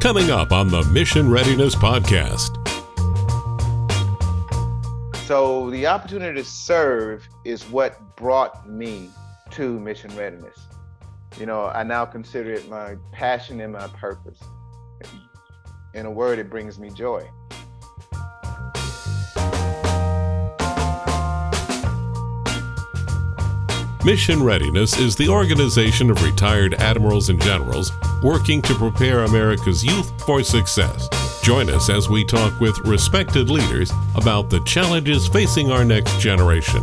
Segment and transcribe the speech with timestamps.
[0.00, 2.56] Coming up on the Mission Readiness Podcast.
[5.26, 9.10] So, the opportunity to serve is what brought me
[9.50, 10.58] to Mission Readiness.
[11.38, 14.40] You know, I now consider it my passion and my purpose.
[15.92, 17.28] In a word, it brings me joy.
[24.04, 27.92] Mission Readiness is the organization of retired admirals and generals
[28.22, 31.06] working to prepare America's youth for success.
[31.42, 36.82] Join us as we talk with respected leaders about the challenges facing our next generation.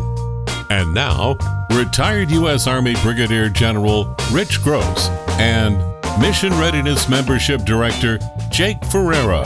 [0.69, 1.37] And now,
[1.71, 2.67] retired U.S.
[2.67, 5.77] Army Brigadier General Rich Gross and
[6.21, 8.19] Mission Readiness Membership Director
[8.51, 9.43] Jake Ferreira.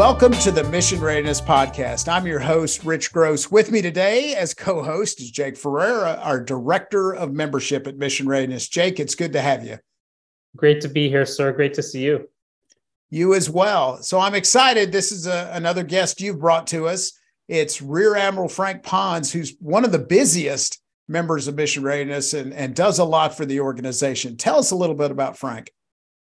[0.00, 2.08] Welcome to the Mission Readiness Podcast.
[2.08, 3.50] I'm your host, Rich Gross.
[3.50, 8.26] With me today as co host is Jake Ferreira, our Director of Membership at Mission
[8.26, 8.66] Readiness.
[8.66, 9.78] Jake, it's good to have you.
[10.56, 11.52] Great to be here, sir.
[11.52, 12.30] Great to see you.
[13.10, 14.02] You as well.
[14.02, 14.90] So I'm excited.
[14.90, 17.12] This is a, another guest you've brought to us.
[17.46, 22.54] It's Rear Admiral Frank Pons, who's one of the busiest members of Mission Readiness and,
[22.54, 24.38] and does a lot for the organization.
[24.38, 25.70] Tell us a little bit about Frank.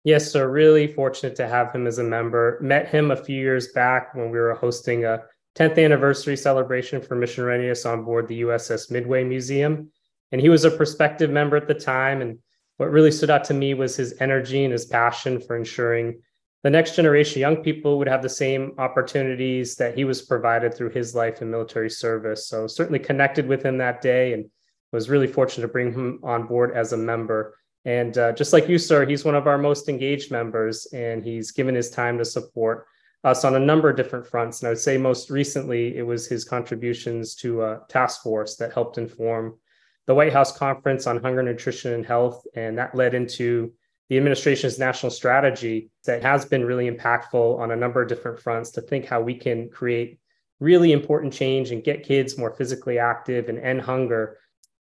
[0.04, 0.48] Yes, sir.
[0.48, 2.58] Really fortunate to have him as a member.
[2.62, 5.22] Met him a few years back when we were hosting a
[5.56, 9.90] 10th anniversary celebration for Mission Readiness on board the USS Midway Museum.
[10.32, 12.22] And he was a prospective member at the time.
[12.22, 12.38] And
[12.78, 16.22] what really stood out to me was his energy and his passion for ensuring
[16.62, 20.90] the next generation young people would have the same opportunities that he was provided through
[20.90, 22.48] his life in military service.
[22.48, 24.50] So certainly connected with him that day and
[24.92, 27.56] was really fortunate to bring him on board as a member.
[27.84, 31.50] And uh, just like you, sir, he's one of our most engaged members, and he's
[31.50, 32.86] given his time to support
[33.24, 34.60] us on a number of different fronts.
[34.60, 38.72] And I would say most recently, it was his contributions to a task force that
[38.72, 39.58] helped inform
[40.06, 42.44] the White House Conference on Hunger, Nutrition, and Health.
[42.54, 43.72] And that led into
[44.08, 48.70] the administration's national strategy that has been really impactful on a number of different fronts
[48.72, 50.18] to think how we can create
[50.58, 54.36] really important change and get kids more physically active and end hunger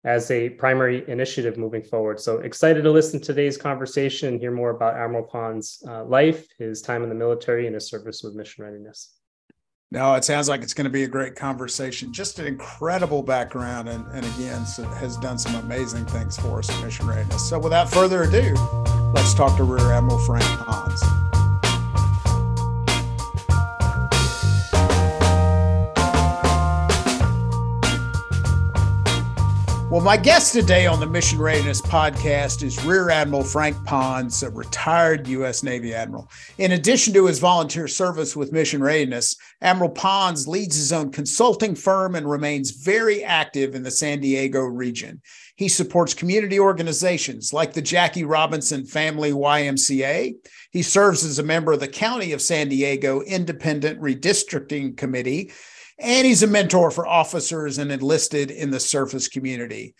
[0.04, 2.18] as a primary initiative moving forward.
[2.18, 6.46] So excited to listen to today's conversation and hear more about Admiral Pons' uh, life,
[6.58, 9.14] his time in the military, and his service with mission readiness.
[9.92, 12.14] No, it sounds like it's going to be a great conversation.
[12.14, 16.70] Just an incredible background, and, and again, so has done some amazing things for us
[16.70, 17.46] at Mission Readiness.
[17.46, 18.54] So, without further ado,
[19.14, 21.31] let's talk to Rear Admiral Frank Pons.
[30.02, 34.50] Well, my guest today on the Mission Readiness podcast is Rear Admiral Frank Pons, a
[34.50, 35.62] retired U.S.
[35.62, 36.28] Navy admiral.
[36.58, 41.76] In addition to his volunteer service with Mission Readiness, Admiral Pons leads his own consulting
[41.76, 45.22] firm and remains very active in the San Diego region.
[45.54, 50.34] He supports community organizations like the Jackie Robinson Family YMCA.
[50.72, 55.52] He serves as a member of the County of San Diego Independent Redistricting Committee
[56.02, 59.94] and he's a mentor for officers and enlisted in the surface community.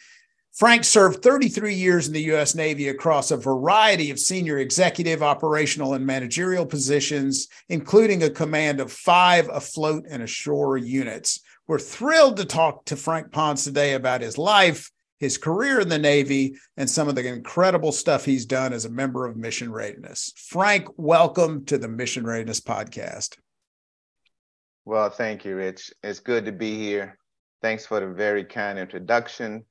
[0.53, 2.55] Frank served 33 years in the U.S.
[2.55, 8.93] Navy across a variety of senior executive, operational, and managerial positions, including a command of
[8.93, 11.41] five afloat and ashore units.
[11.67, 14.91] We're thrilled to talk to Frank Pons today about his life,
[15.21, 18.91] his career in the Navy, and some of the incredible stuff he's done as a
[18.91, 20.35] member of Mission Readiness.
[20.37, 23.39] Frank, welcome to the Mission Readiness Podcast.
[24.85, 25.93] Well, thank you, Rich.
[26.03, 27.17] It's good to be here.
[27.61, 29.65] Thanks for the very kind introduction.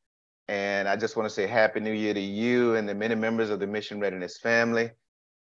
[0.48, 3.50] And I just want to say Happy New Year to you and the many members
[3.50, 4.92] of the Mission Readiness family.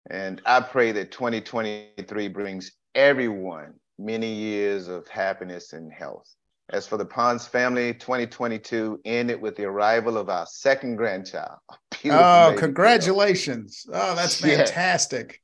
[0.10, 6.34] And I pray that 2023 brings everyone many years of happiness and health.
[6.70, 11.58] As for the Pons family, 2022 ended with the arrival of our second grandchild.
[12.04, 13.86] Oh, congratulations.
[13.88, 14.02] Girl.
[14.02, 15.41] Oh, that's fantastic.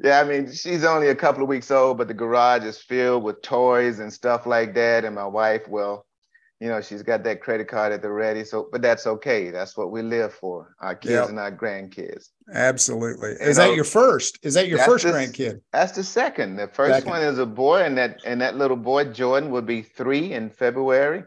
[0.00, 3.24] Yeah, I mean, she's only a couple of weeks old, but the garage is filled
[3.24, 5.04] with toys and stuff like that.
[5.04, 6.06] And my wife, well,
[6.60, 8.44] you know, she's got that credit card at the ready.
[8.44, 9.50] So, but that's okay.
[9.50, 11.28] That's what we live for our kids yep.
[11.28, 12.30] and our grandkids.
[12.52, 13.30] Absolutely.
[13.30, 14.38] Is you that know, your first?
[14.42, 15.60] Is that your first the, grandkid?
[15.72, 16.56] That's the second.
[16.56, 17.10] The first second.
[17.10, 20.50] one is a boy, and that and that little boy Jordan will be three in
[20.50, 21.22] February.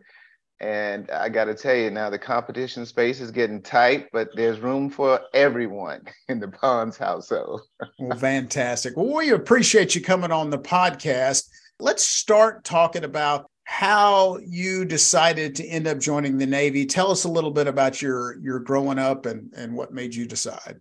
[0.61, 4.59] And I got to tell you now, the competition space is getting tight, but there's
[4.59, 7.61] room for everyone in the Pons household.
[7.99, 8.95] well, fantastic.
[8.95, 11.49] Well, we appreciate you coming on the podcast.
[11.79, 16.85] Let's start talking about how you decided to end up joining the Navy.
[16.85, 20.27] Tell us a little bit about your your growing up and and what made you
[20.27, 20.79] decide.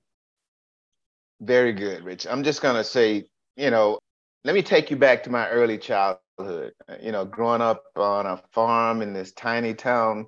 [1.41, 2.27] Very good, Rich.
[2.29, 3.25] I'm just gonna say,
[3.57, 3.99] you know,
[4.45, 6.73] let me take you back to my early childhood childhood.
[6.89, 10.27] Uh, you know, growing up on a farm in this tiny town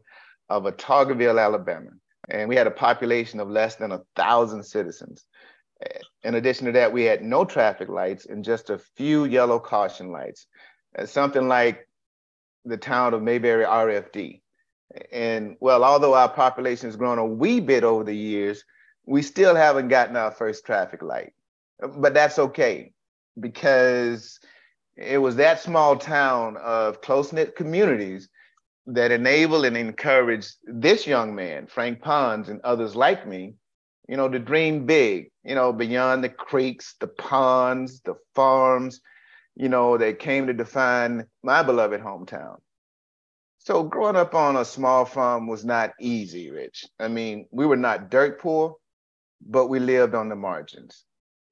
[0.49, 1.91] of Autaugaville, Alabama.
[2.29, 5.25] And we had a population of less than a thousand citizens.
[6.23, 10.13] In addition to that, we had no traffic lights and just a few yellow caution
[10.13, 10.47] lights,
[11.07, 11.89] something like
[12.65, 14.41] the town of Mayberry RFD.
[15.11, 18.63] And well, although our population has grown a wee bit over the years,
[19.05, 21.33] we still haven't gotten our first traffic light.
[21.81, 22.93] But that's okay
[23.41, 24.39] because
[24.97, 28.29] it was that small town of close knit communities
[28.87, 33.55] that enabled and encouraged this young man, Frank Pons, and others like me,
[34.09, 39.01] you know, to dream big, you know, beyond the creeks, the ponds, the farms,
[39.55, 42.57] you know, that came to define my beloved hometown.
[43.59, 46.85] So growing up on a small farm was not easy, Rich.
[46.99, 48.75] I mean, we were not dirt poor,
[49.41, 51.05] but we lived on the margins.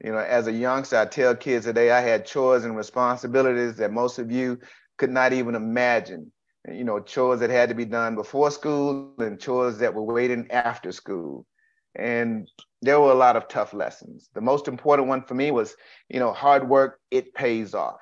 [0.03, 3.93] You know, as a youngster, I tell kids today I had chores and responsibilities that
[3.93, 4.59] most of you
[4.97, 6.33] could not even imagine.
[6.71, 10.51] You know, chores that had to be done before school and chores that were waiting
[10.51, 11.47] after school.
[11.95, 12.49] And
[12.83, 14.31] there were a lot of tough lessons.
[14.35, 15.75] The most important one for me was,
[16.09, 18.01] you know, hard work, it pays off.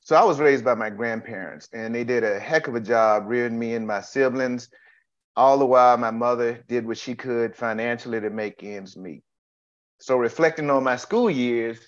[0.00, 3.24] So I was raised by my grandparents, and they did a heck of a job
[3.26, 4.70] rearing me and my siblings.
[5.36, 9.22] All the while, my mother did what she could financially to make ends meet.
[10.00, 11.78] So reflecting on my school years,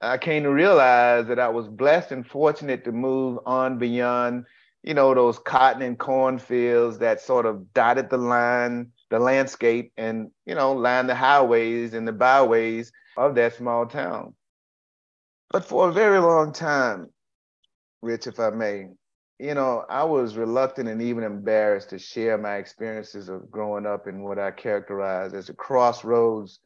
[0.00, 4.44] I came to realize that I was blessed and fortunate to move on beyond,
[4.82, 9.92] you know, those cotton and corn fields that sort of dotted the line, the landscape,
[9.96, 14.34] and you know, lined the highways and the byways of that small town.
[15.50, 17.10] But for a very long time,
[18.02, 18.88] Rich, if I may,
[19.38, 24.06] you know, I was reluctant and even embarrassed to share my experiences of growing up
[24.08, 26.60] in what I characterize as a crossroads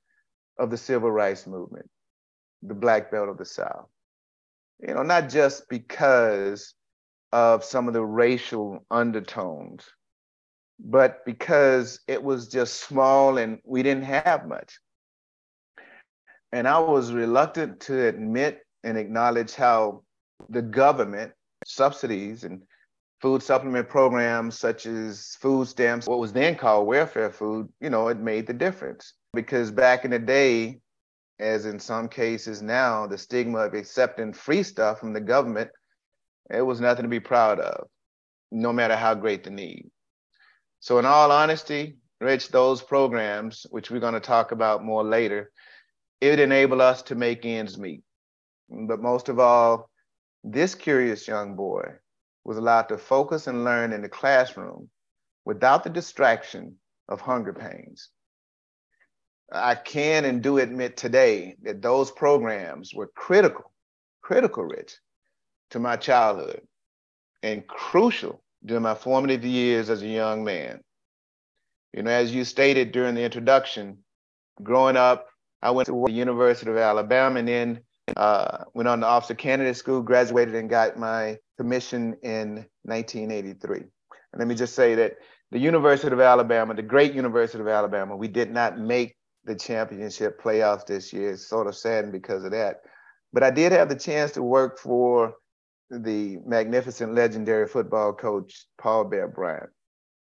[0.59, 1.89] of the civil rights movement,
[2.63, 3.87] the Black Belt of the South.
[4.81, 6.75] You know, not just because
[7.33, 9.85] of some of the racial undertones,
[10.79, 14.79] but because it was just small and we didn't have much.
[16.53, 20.03] And I was reluctant to admit and acknowledge how
[20.49, 21.33] the government
[21.65, 22.63] subsidies and
[23.21, 28.09] food supplement programs such as food stamps, what was then called welfare food, you know,
[28.09, 29.15] it made the difference.
[29.35, 30.81] Because back in the day,
[31.39, 35.71] as in some cases now, the stigma of accepting free stuff from the government,
[36.51, 37.89] it was nothing to be proud of,
[38.51, 39.91] no matter how great the need.
[40.81, 45.53] So, in all honesty, Rich, those programs, which we're going to talk about more later,
[46.21, 48.03] it enabled us to make ends meet.
[48.69, 49.89] But most of all,
[50.43, 51.85] this curious young boy
[52.45, 54.89] was allowed to focus and learn in the classroom
[55.45, 56.77] without the distraction
[57.09, 58.11] of hunger pains.
[59.51, 63.73] I can and do admit today that those programs were critical,
[64.21, 64.97] critical, Rich,
[65.71, 66.63] to my childhood
[67.43, 70.81] and crucial during my formative years as a young man.
[71.95, 73.99] You know, as you stated during the introduction,
[74.63, 75.29] growing up,
[75.63, 77.81] I went to the University of Alabama and then
[78.17, 83.79] uh, went on to Officer Candidate School, graduated and got my commission in 1983.
[83.79, 83.89] And
[84.39, 85.17] let me just say that
[85.51, 89.17] the University of Alabama, the great University of Alabama, we did not make
[89.49, 91.33] the championship playoffs this year.
[91.33, 92.83] It's sort of saddened because of that.
[93.33, 95.35] But I did have the chance to work for
[95.91, 99.71] the magnificent, legendary football coach, Paul Bear Bryant.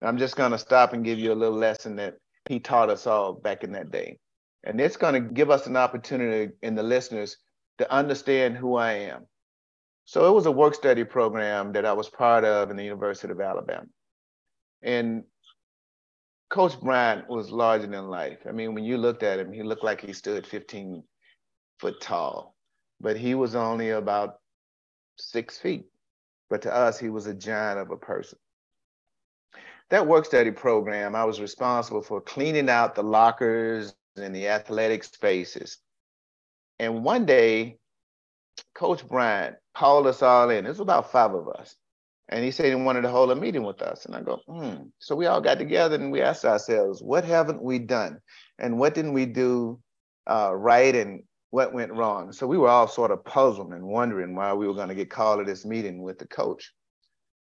[0.03, 2.17] I'm just going to stop and give you a little lesson that
[2.49, 4.19] he taught us all back in that day.
[4.65, 7.37] And it's going to give us an opportunity in the listeners
[7.79, 9.27] to understand who I am.
[10.05, 13.33] So it was a work study program that I was part of in the University
[13.33, 13.87] of Alabama.
[14.83, 15.25] And
[16.51, 18.39] Coach Bryant was larger than life.
[18.49, 21.03] I mean, when you looked at him, he looked like he stood 15
[21.81, 22.57] foot tall,
[23.01, 24.37] but he was only about
[25.19, 25.87] six feet.
[26.51, 28.39] But to us, he was a giant of a person.
[29.91, 35.05] That work study program, I was responsible for cleaning out the lockers and the athletic
[35.05, 35.79] spaces
[36.81, 37.79] and one day,
[38.75, 40.65] Coach Bryant called us all in.
[40.65, 41.77] It was about five of us.
[42.31, 44.07] And he said he wanted to hold a meeting with us.
[44.07, 44.85] And I go, hmm.
[45.01, 48.21] So we all got together and we asked ourselves, what haven't we done?
[48.59, 49.81] And what didn't we do
[50.29, 50.95] uh, right?
[50.95, 52.31] And what went wrong?
[52.33, 55.11] So we were all sort of puzzled and wondering why we were going to get
[55.11, 56.73] called to this meeting with the coach.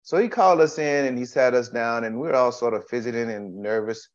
[0.02, 2.74] So he called us in and he sat us down and we were all sort
[2.74, 4.08] of fidgeting and nervous.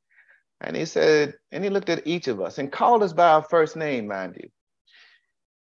[0.59, 3.43] And he said, and he looked at each of us and called us by our
[3.43, 4.49] first name, mind you.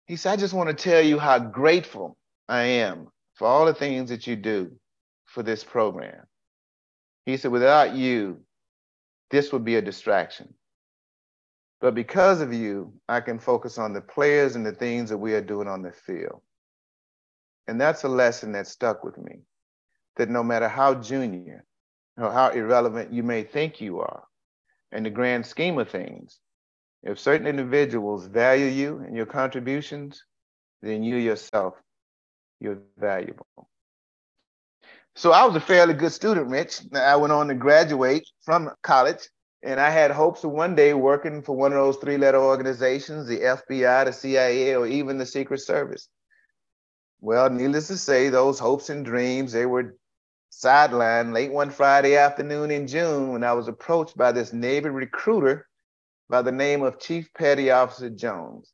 [0.06, 2.16] He said, I just want to tell you how grateful
[2.48, 4.70] I am for all the things that you do
[5.34, 6.26] for this program.
[7.26, 8.40] He said, without you,
[9.30, 10.54] this would be a distraction.
[11.80, 15.34] But because of you, I can focus on the players and the things that we
[15.34, 16.40] are doing on the field.
[17.66, 19.40] And that's a lesson that stuck with me
[20.16, 21.64] that no matter how junior
[22.16, 24.22] or how irrelevant you may think you are
[24.92, 26.38] in the grand scheme of things.
[27.02, 30.22] If certain individuals value you and your contributions,
[30.80, 31.74] then you yourself,
[32.60, 33.46] you're valuable.
[35.16, 36.80] So I was a fairly good student, Rich.
[36.92, 39.28] I went on to graduate from college,
[39.62, 43.28] and I had hopes of one day working for one of those three letter organizations
[43.28, 46.08] the FBI, the CIA, or even the Secret Service.
[47.20, 49.96] Well, needless to say, those hopes and dreams, they were
[50.52, 55.68] sidelined late one Friday afternoon in June when I was approached by this Navy recruiter
[56.28, 58.72] by the name of Chief Petty Officer Jones.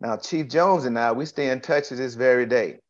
[0.00, 2.81] Now, Chief Jones and I, we stay in touch to this very day.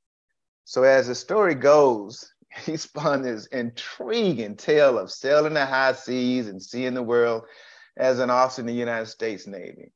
[0.64, 2.33] So as the story goes,
[2.64, 7.45] he spun this intriguing tale of sailing the high seas and seeing the world
[7.97, 9.92] as an officer in the United States Navy.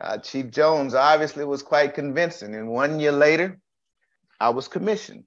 [0.00, 3.58] Uh, Chief Jones obviously was quite convincing, and one year later,
[4.38, 5.24] I was commissioned.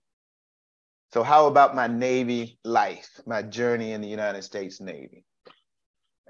[1.14, 5.26] So, how about my Navy life, my journey in the United States Navy?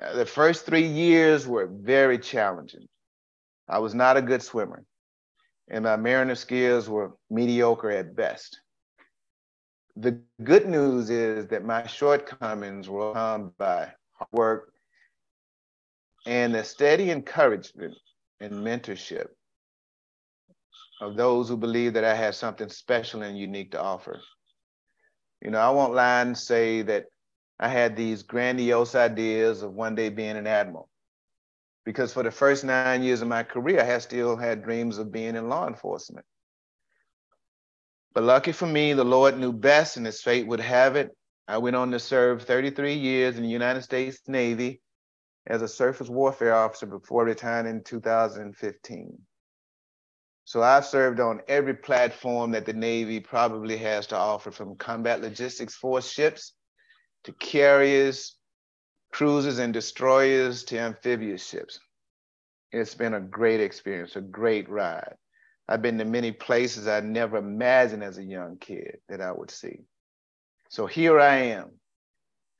[0.01, 2.87] Uh, the first three years were very challenging.
[3.69, 4.83] I was not a good swimmer,
[5.69, 8.59] and my mariner skills were mediocre at best.
[9.95, 14.73] The good news is that my shortcomings were overcome by hard work
[16.25, 17.95] and the steady encouragement
[18.39, 19.27] and mentorship
[21.01, 24.21] of those who believe that I had something special and unique to offer.
[25.41, 27.05] You know, I won't lie and say that
[27.59, 30.89] I had these grandiose ideas of one day being an admiral.
[31.85, 35.11] Because for the first nine years of my career, I had still had dreams of
[35.11, 36.25] being in law enforcement.
[38.13, 41.15] But lucky for me, the Lord knew best and his fate would have it.
[41.47, 44.81] I went on to serve 33 years in the United States Navy
[45.47, 49.17] as a surface warfare officer before retiring in 2015.
[50.45, 55.21] So I've served on every platform that the Navy probably has to offer from combat
[55.21, 56.53] logistics force ships
[57.23, 58.35] to carriers,
[59.13, 61.79] cruisers and destroyers to amphibious ships.
[62.71, 65.13] It's been a great experience, a great ride.
[65.69, 69.51] I've been to many places I never imagined as a young kid that I would
[69.51, 69.81] see.
[70.69, 71.73] So here I am,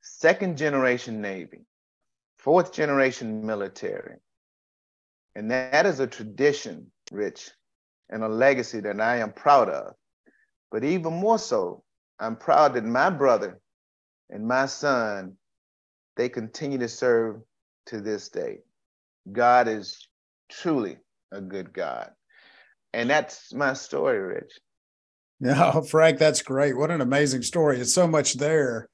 [0.00, 1.66] second generation Navy,
[2.38, 4.18] fourth generation military.
[5.34, 7.50] And that is a tradition, Rich,
[8.10, 9.94] and a legacy that I am proud of.
[10.70, 11.82] But even more so,
[12.20, 13.58] I'm proud that my brother
[14.30, 15.36] and my son,
[16.16, 17.40] they continue to serve
[17.86, 18.58] to this day.
[19.30, 20.08] God is
[20.50, 20.98] truly
[21.32, 22.10] a good God.
[22.92, 24.52] And that's my story, Rich.
[25.40, 26.76] Yeah, Frank, that's great.
[26.76, 27.78] What an amazing story.
[27.78, 28.88] It's so much there.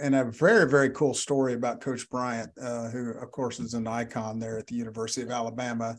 [0.00, 3.88] And a very, very cool story about Coach Bryant, uh, who, of course, is an
[3.88, 5.96] icon there at the University of Alabama.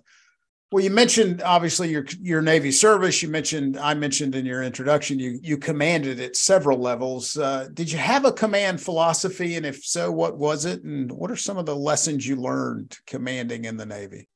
[0.71, 3.21] Well, you mentioned obviously your your Navy service.
[3.21, 7.37] You mentioned I mentioned in your introduction you you commanded at several levels.
[7.37, 10.83] Uh, did you have a command philosophy, and if so, what was it?
[10.83, 14.29] And what are some of the lessons you learned commanding in the Navy?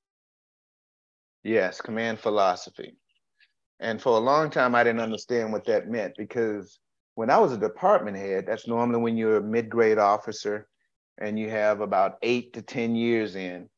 [1.43, 2.97] Yes, command philosophy.
[3.79, 6.79] And for a long time, I didn't understand what that meant because
[7.13, 10.67] when I was a department head, that's normally when you're a mid grade officer
[11.17, 13.69] and you have about eight to 10 years in.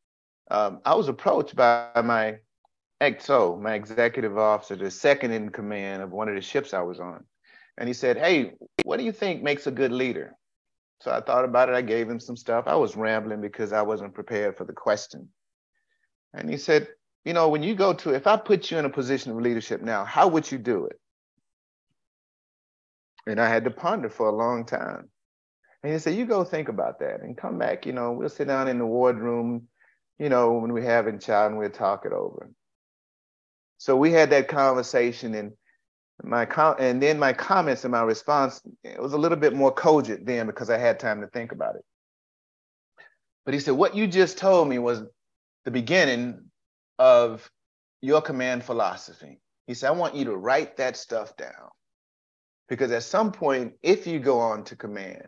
[0.50, 2.38] Um, I was approached by my
[3.02, 7.00] XO, my executive officer, the second in command of one of the ships I was
[7.00, 7.24] on.
[7.78, 10.36] And he said, Hey, what do you think makes a good leader?
[11.02, 11.76] So I thought about it.
[11.76, 12.66] I gave him some stuff.
[12.68, 15.30] I was rambling because I wasn't prepared for the question.
[16.34, 16.88] And he said,
[17.24, 19.82] You know, when you go to, if I put you in a position of leadership
[19.82, 21.00] now, how would you do it?
[23.28, 25.10] And I had to ponder for a long time.
[25.84, 27.86] And he said, You go think about that and come back.
[27.86, 29.68] You know, we'll sit down in the wardroom,
[30.18, 32.50] you know, when we have in child and we'll talk it over.
[33.78, 35.54] So we had that conversation and
[36.24, 39.72] my com- and then my comments and my response it was a little bit more
[39.72, 41.86] cogent then because I had time to think about it.
[43.46, 45.04] But he said, What you just told me was
[45.64, 46.50] the beginning
[46.98, 47.50] of
[48.02, 49.40] your command philosophy.
[49.68, 51.70] He said, I want you to write that stuff down.
[52.70, 55.28] Because at some point, if you go on to command,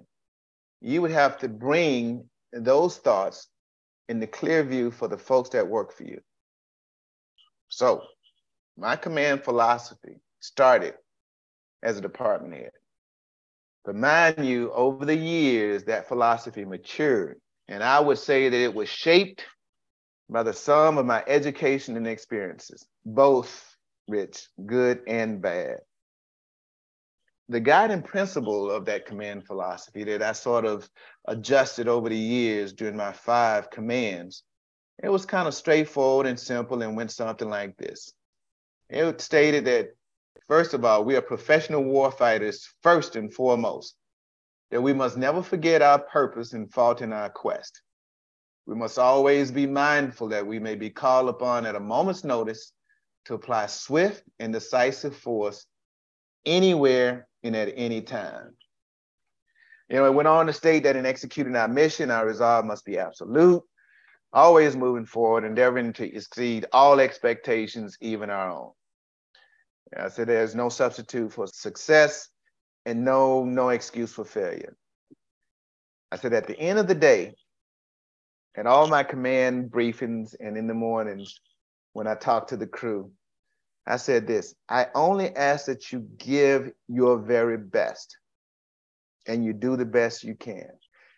[0.81, 3.47] you would have to bring those thoughts
[4.09, 6.19] in the clear view for the folks that work for you.
[7.69, 8.01] So
[8.79, 10.93] my command philosophy started
[11.83, 12.71] as a department head.
[13.83, 17.39] But mind you, over the years, that philosophy matured.
[17.67, 19.45] And I would say that it was shaped
[20.29, 23.75] by the sum of my education and experiences, both
[24.07, 25.77] rich, good, and bad.
[27.49, 30.89] The guiding principle of that command philosophy that I sort of
[31.27, 34.43] adjusted over the years during my five commands,
[35.01, 38.13] it was kind of straightforward and simple and went something like this
[38.89, 39.95] it stated that,
[40.47, 43.95] first of all, we are professional war fighters first and foremost.
[44.71, 47.81] that we must never forget our purpose and fault in our quest.
[48.65, 52.71] We must always be mindful that we may be called upon at a moment's notice
[53.25, 55.65] to apply swift and decisive force
[56.45, 58.55] anywhere and at any time.
[59.89, 62.85] You know, it went on to state that in executing our mission, our resolve must
[62.85, 63.63] be absolute,
[64.31, 68.71] always moving forward, endeavoring to exceed all expectations, even our own.
[69.97, 72.29] I said there's no substitute for success
[72.85, 74.75] and no no excuse for failure.
[76.11, 77.35] I said at the end of the day,
[78.55, 81.39] at all my command briefings and in the mornings
[81.93, 83.11] when I talk to the crew,
[83.85, 88.17] I said this I only ask that you give your very best
[89.27, 90.69] and you do the best you can.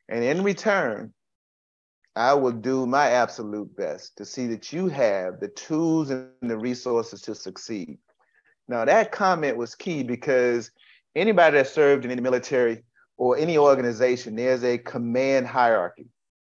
[0.09, 1.13] And in return,
[2.15, 6.57] I will do my absolute best to see that you have the tools and the
[6.57, 7.97] resources to succeed.
[8.71, 10.71] Now, that comment was key because
[11.13, 12.83] anybody that served in any military
[13.17, 16.07] or any organization, there's a command hierarchy.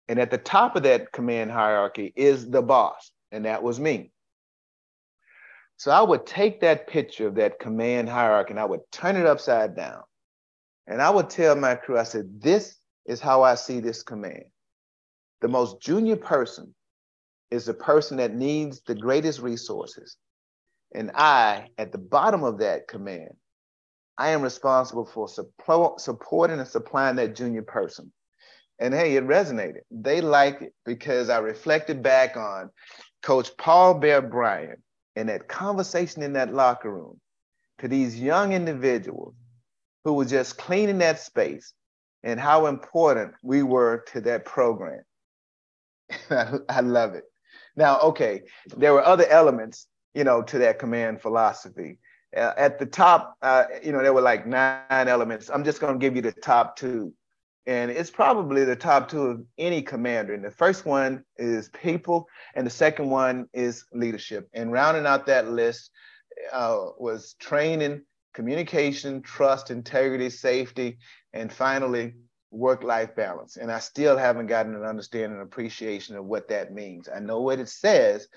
[0.08, 4.10] And at the top of that command hierarchy is the boss, and that was me.
[5.78, 9.24] So I would take that picture of that command hierarchy and I would turn it
[9.24, 10.02] upside down.
[10.86, 12.76] And I would tell my crew, I said, this
[13.06, 14.44] is how I see this command.
[15.40, 16.74] The most junior person
[17.50, 20.18] is the person that needs the greatest resources.
[20.94, 23.34] And I, at the bottom of that command,
[24.18, 28.12] I am responsible for support, supporting and supplying that junior person.
[28.78, 29.80] And hey, it resonated.
[29.90, 32.70] They liked it because I reflected back on
[33.22, 34.80] Coach Paul Bear Bryant
[35.16, 37.20] and that conversation in that locker room
[37.78, 39.34] to these young individuals
[40.04, 41.72] who were just cleaning that space
[42.22, 45.02] and how important we were to that program.
[46.68, 47.24] I love it.
[47.76, 48.42] Now, okay,
[48.76, 51.98] there were other elements, you know, to that command philosophy.
[52.36, 55.50] Uh, at the top, uh, you know, there were like nine elements.
[55.50, 57.12] I'm just going to give you the top two.
[57.66, 60.34] And it's probably the top two of any commander.
[60.34, 64.48] And the first one is people, and the second one is leadership.
[64.52, 65.90] And rounding out that list
[66.52, 68.02] uh, was training,
[68.34, 70.98] communication, trust, integrity, safety,
[71.32, 72.14] and finally,
[72.50, 73.56] work life balance.
[73.56, 77.08] And I still haven't gotten an understanding and appreciation of what that means.
[77.14, 78.28] I know what it says,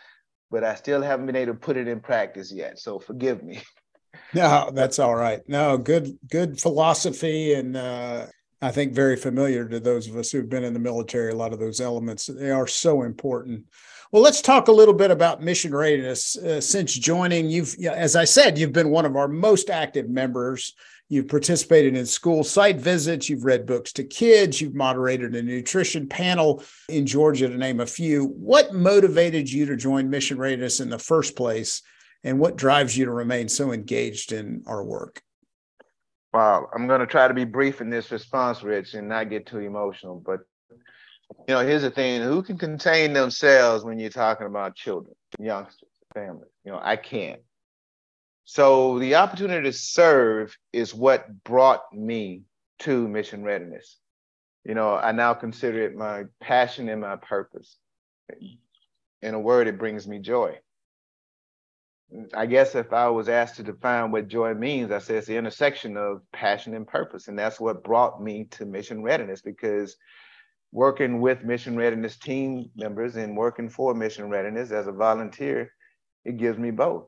[0.51, 2.79] but I still haven't been able to put it in practice yet.
[2.79, 3.61] So forgive me.
[4.33, 5.41] No, that's all right.
[5.47, 8.25] No, good, good philosophy, and uh,
[8.61, 11.31] I think very familiar to those of us who've been in the military.
[11.31, 13.65] A lot of those elements they are so important.
[14.11, 16.37] Well, let's talk a little bit about mission readiness.
[16.37, 20.73] Uh, since joining, you've, as I said, you've been one of our most active members.
[21.07, 23.29] You've participated in school site visits.
[23.29, 24.59] You've read books to kids.
[24.59, 28.25] You've moderated a nutrition panel in Georgia, to name a few.
[28.25, 31.83] What motivated you to join Mission Readiness in the first place?
[32.23, 35.21] And what drives you to remain so engaged in our work?
[36.33, 39.45] Wow, I'm going to try to be brief in this response, Rich, and not get
[39.45, 40.21] too emotional.
[40.25, 40.39] But
[41.47, 45.87] you know, here's the thing: who can contain themselves when you're talking about children, youngsters,
[46.15, 46.49] families?
[46.65, 47.41] You know, I can't.
[48.45, 52.43] So the opportunity to serve is what brought me
[52.79, 53.97] to mission readiness.
[54.63, 57.77] You know, I now consider it my passion and my purpose.
[59.21, 60.59] In a word, it brings me joy.
[62.35, 65.37] I guess if I was asked to define what joy means, I say it's the
[65.37, 67.27] intersection of passion and purpose.
[67.27, 69.97] And that's what brought me to mission readiness because
[70.71, 75.71] working with mission readiness team members and working for mission readiness as a volunteer,
[76.25, 77.07] it gives me both.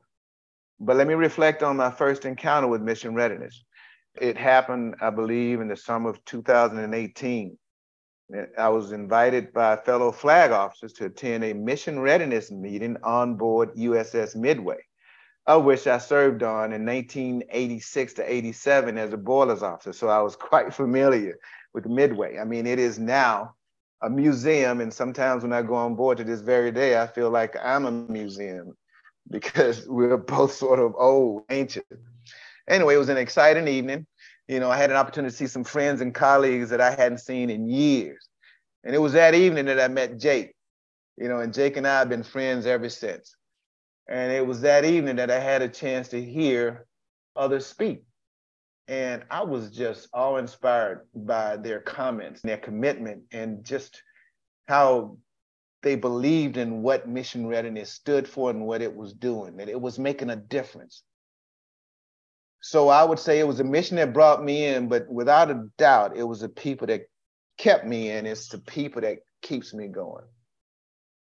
[0.80, 3.64] But let me reflect on my first encounter with mission readiness.
[4.20, 7.58] It happened, I believe, in the summer of 2018.
[8.58, 13.74] I was invited by fellow flag officers to attend a mission readiness meeting on board
[13.74, 14.78] USS Midway,
[15.46, 19.92] of which I served on in 1986 to 87 as a boilers officer.
[19.92, 21.38] So I was quite familiar
[21.72, 22.38] with Midway.
[22.38, 23.54] I mean, it is now
[24.02, 27.30] a museum, and sometimes when I go on board to this very day, I feel
[27.30, 28.76] like I'm a museum
[29.30, 31.86] because we're both sort of old, ancient.
[32.68, 34.06] Anyway, it was an exciting evening.
[34.46, 37.18] You know, I had an opportunity to see some friends and colleagues that I hadn't
[37.18, 38.28] seen in years.
[38.84, 40.54] And it was that evening that I met Jake.
[41.16, 43.34] You know, and Jake and I have been friends ever since.
[44.08, 46.86] And it was that evening that I had a chance to hear
[47.36, 48.04] others speak.
[48.86, 54.02] And I was just all inspired by their comments, their commitment, and just
[54.66, 55.18] how
[55.82, 59.80] they believed in what mission readiness stood for and what it was doing, that it
[59.80, 61.02] was making a difference.
[62.60, 65.68] So I would say it was a mission that brought me in, but without a
[65.78, 67.02] doubt, it was the people that
[67.56, 68.26] kept me in.
[68.26, 70.24] It's the people that keeps me going.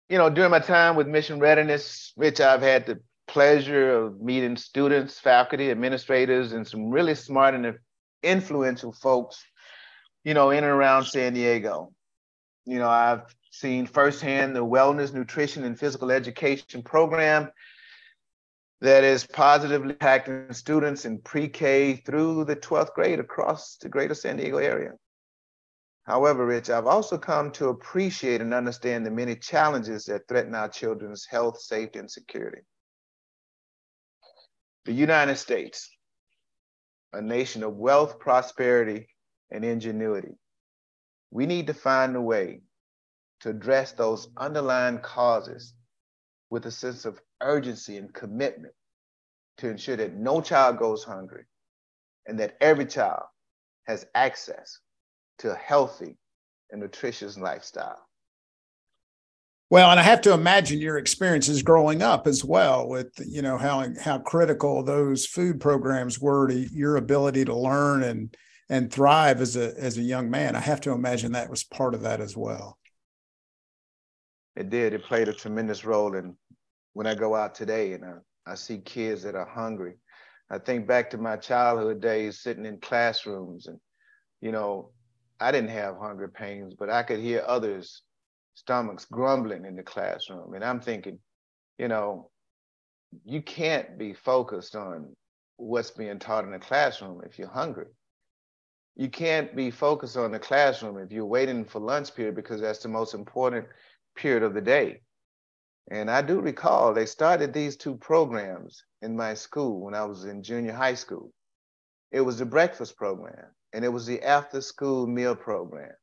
[0.08, 4.56] You know, during my time with mission readiness, which I've had the pleasure of meeting
[4.56, 7.78] students, faculty, administrators, and some really smart and
[8.22, 9.44] influential folks
[10.28, 11.92] you know, in and around San Diego.
[12.66, 17.50] You know, I've seen firsthand the wellness, nutrition, and physical education program
[18.80, 24.36] that is positively impacting students in pre-K through the 12th grade across the greater San
[24.36, 24.92] Diego area.
[26.04, 30.68] However, Rich, I've also come to appreciate and understand the many challenges that threaten our
[30.68, 32.62] children's health, safety, and security.
[34.84, 35.90] The United States,
[37.12, 39.08] a nation of wealth, prosperity,
[39.50, 40.34] and ingenuity.
[41.30, 42.62] We need to find a way
[43.40, 45.74] to address those underlying causes
[46.50, 48.74] with a sense of urgency and commitment
[49.58, 51.44] to ensure that no child goes hungry
[52.26, 53.24] and that every child
[53.86, 54.78] has access
[55.38, 56.16] to a healthy
[56.70, 58.08] and nutritious lifestyle.
[59.70, 63.58] Well, and I have to imagine your experiences growing up as well with you know
[63.58, 68.34] how how critical those food programs were to your ability to learn and
[68.70, 70.56] and thrive as a as a young man.
[70.56, 72.77] I have to imagine that was part of that as well.
[74.58, 74.92] It did.
[74.92, 76.34] It played a tremendous role And
[76.94, 79.94] when I go out today and I, I see kids that are hungry.
[80.50, 83.78] I think back to my childhood days sitting in classrooms and
[84.40, 84.90] you know,
[85.40, 88.02] I didn't have hunger pains, but I could hear others'
[88.54, 90.54] stomachs grumbling in the classroom.
[90.54, 91.20] And I'm thinking,
[91.78, 92.30] you know,
[93.24, 95.14] you can't be focused on
[95.56, 97.86] what's being taught in the classroom if you're hungry.
[98.96, 102.82] You can't be focused on the classroom if you're waiting for lunch period because that's
[102.82, 103.66] the most important
[104.18, 105.00] period of the day.
[105.90, 110.24] And I do recall they started these two programs in my school when I was
[110.24, 111.32] in junior high school.
[112.12, 115.94] It was the breakfast program and it was the after school meal program.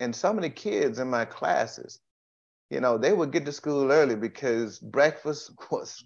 [0.00, 2.00] And some of the kids in my classes,
[2.70, 6.04] you know, they would get to school early because breakfast was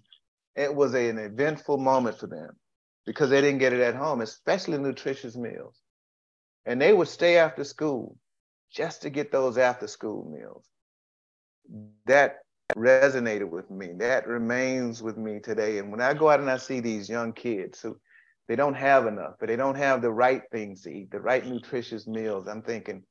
[0.55, 2.57] it was an eventful moment for them
[3.05, 5.81] because they didn't get it at home, especially nutritious meals.
[6.65, 8.17] And they would stay after school
[8.69, 10.65] just to get those after school meals.
[12.05, 12.39] That
[12.75, 13.93] resonated with me.
[13.97, 15.79] That remains with me today.
[15.79, 17.99] And when I go out and I see these young kids who
[18.47, 21.45] they don't have enough, but they don't have the right things to eat, the right
[21.45, 23.03] nutritious meals, I'm thinking,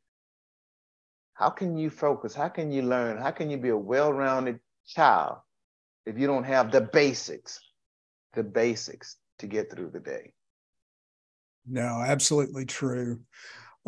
[1.35, 2.35] how can you focus?
[2.35, 3.19] How can you learn?
[3.19, 5.39] How can you be a well-rounded child
[6.05, 7.61] if you don't have the basics,
[8.33, 10.33] the basics to get through the day?
[11.71, 13.21] No, absolutely true.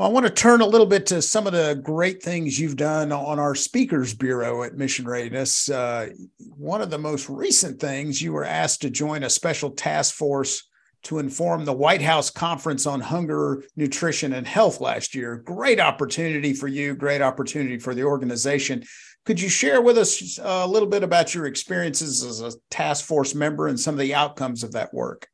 [0.00, 2.76] Well, I want to turn a little bit to some of the great things you've
[2.76, 5.68] done on our Speakers Bureau at Mission Readiness.
[5.68, 6.08] Uh,
[6.38, 10.66] one of the most recent things, you were asked to join a special task force
[11.02, 15.36] to inform the White House Conference on Hunger, Nutrition, and Health last year.
[15.36, 18.82] Great opportunity for you, great opportunity for the organization.
[19.26, 23.34] Could you share with us a little bit about your experiences as a task force
[23.34, 25.28] member and some of the outcomes of that work?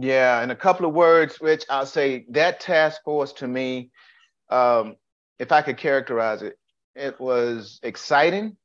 [0.00, 3.90] Yeah, in a couple of words, Rich, I'll say that task force to me,
[4.48, 4.96] um,
[5.40, 6.56] if I could characterize it,
[6.94, 8.56] it was exciting.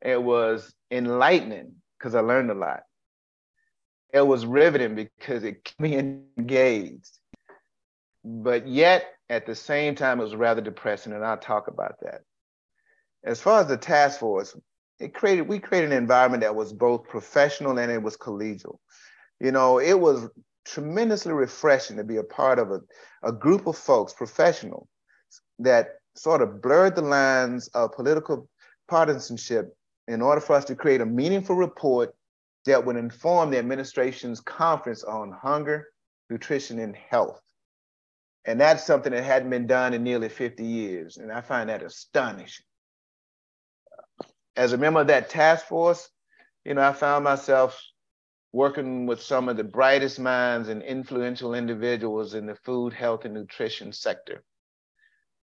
[0.00, 2.82] It was enlightening because I learned a lot.
[4.12, 5.96] It was riveting because it kept me
[6.38, 7.18] engaged.
[8.24, 12.22] But yet, at the same time, it was rather depressing, and I'll talk about that.
[13.24, 14.56] As far as the task force,
[15.00, 18.78] it created we created an environment that was both professional and it was collegial
[19.40, 20.28] you know, it was
[20.64, 22.80] tremendously refreshing to be a part of a,
[23.22, 24.88] a group of folks, professional,
[25.58, 28.48] that sort of blurred the lines of political
[28.88, 29.74] partisanship
[30.08, 32.14] in order for us to create a meaningful report
[32.64, 35.88] that would inform the administration's conference on hunger,
[36.28, 37.40] nutrition, and health.
[38.44, 41.18] And that's something that hadn't been done in nearly 50 years.
[41.18, 42.64] And I find that astonishing.
[44.56, 46.08] As a member of that task force,
[46.64, 47.80] you know, I found myself
[48.58, 53.34] working with some of the brightest minds and influential individuals in the food, health, and
[53.34, 54.42] nutrition sector.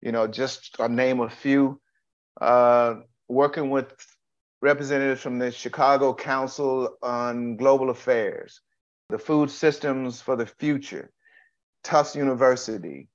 [0.01, 1.79] You know, just to name a few,
[2.41, 2.95] uh,
[3.29, 3.93] working with
[4.63, 8.63] representatives from the Chicago Council on Global Affairs,
[9.11, 11.11] the Food Systems for the Future,
[11.85, 13.09] Tufts University,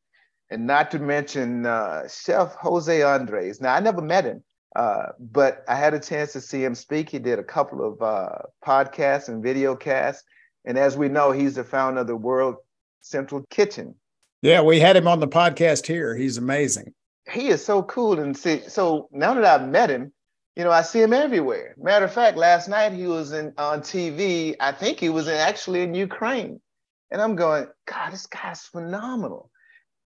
[0.51, 3.59] and not to mention uh, Chef Jose Andres.
[3.61, 4.43] Now, I never met him,
[4.77, 7.09] uh, but I had a chance to see him speak.
[7.09, 10.23] He did a couple of uh, podcasts and video casts.
[10.65, 12.57] And as we know, he's the founder of the World
[13.01, 13.95] Central Kitchen.
[14.43, 16.15] Yeah, we had him on the podcast here.
[16.15, 16.93] He's amazing.
[17.27, 18.19] He is so cool.
[18.19, 20.13] And see, so now that I've met him,
[20.55, 21.73] you know, I see him everywhere.
[21.79, 24.55] Matter of fact, last night he was in on TV.
[24.59, 26.61] I think he was in, actually in Ukraine.
[27.09, 29.49] And I'm going, God, this guy's phenomenal.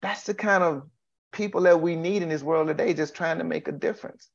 [0.02, 0.84] That's the kind of
[1.34, 4.30] people that we need in this world today, just trying to make a difference.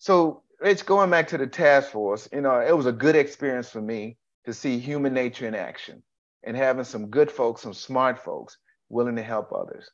[0.00, 2.26] So it's going back to the task force.
[2.32, 6.02] You know, it was a good experience for me to see human nature in action
[6.42, 8.56] and having some good folks, some smart folks
[8.88, 9.90] willing to help others.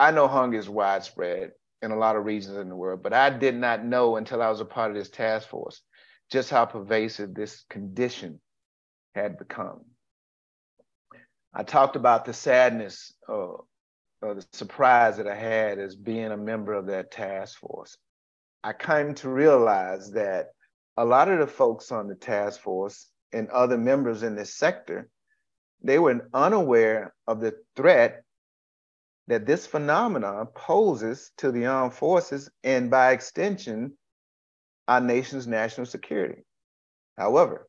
[0.00, 3.30] I know hunger is widespread in a lot of regions in the world, but I
[3.30, 5.80] did not know until I was a part of this task force
[6.28, 8.40] just how pervasive this condition
[9.14, 9.82] had become.
[11.54, 13.62] I talked about the sadness or,
[14.20, 17.96] or the surprise that I had as being a member of that task force.
[18.66, 20.48] I came to realize that
[20.96, 25.08] a lot of the folks on the task force and other members in this sector,
[25.84, 28.24] they were unaware of the threat
[29.28, 33.96] that this phenomenon poses to the armed forces and by extension,
[34.88, 36.42] our nation's national security.
[37.16, 37.68] However,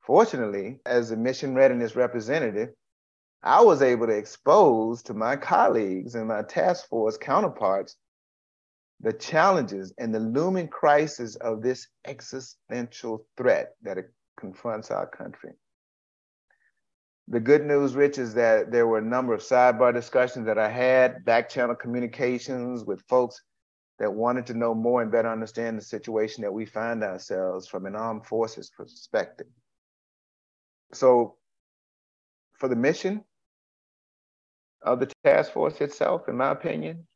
[0.00, 2.70] fortunately, as a mission readiness representative,
[3.40, 7.94] I was able to expose to my colleagues and my task force counterparts
[9.02, 13.98] the challenges and the looming crisis of this existential threat that
[14.38, 15.50] confronts our country.
[17.28, 20.68] The good news, Rich, is that there were a number of sidebar discussions that I
[20.68, 23.40] had, back channel communications with folks
[23.98, 27.86] that wanted to know more and better understand the situation that we find ourselves from
[27.86, 29.46] an armed forces perspective.
[30.92, 31.36] So,
[32.54, 33.24] for the mission
[34.82, 37.06] of the task force itself, in my opinion,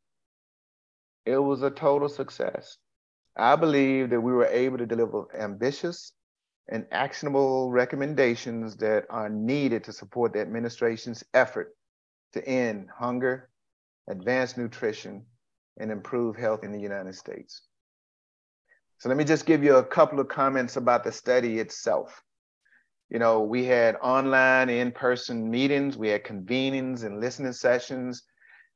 [1.27, 2.77] it was a total success.
[3.35, 6.13] I believe that we were able to deliver ambitious
[6.69, 11.75] and actionable recommendations that are needed to support the administration's effort
[12.33, 13.49] to end hunger,
[14.09, 15.25] advance nutrition,
[15.77, 17.61] and improve health in the United States.
[18.99, 22.23] So let me just give you a couple of comments about the study itself.
[23.09, 28.23] You know, we had online, in-person meetings, we had convenings and listening sessions,